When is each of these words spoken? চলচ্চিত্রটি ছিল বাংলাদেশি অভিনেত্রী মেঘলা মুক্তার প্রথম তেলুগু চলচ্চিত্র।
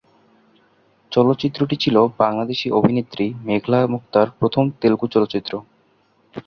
চলচ্চিত্রটি 1.11 1.75
ছিল 1.75 1.95
বাংলাদেশি 2.17 2.67
অভিনেত্রী 2.71 3.25
মেঘলা 3.47 3.79
মুক্তার 3.87 4.27
প্রথম 4.39 4.63
তেলুগু 4.81 5.05
চলচ্চিত্র। 5.07 5.53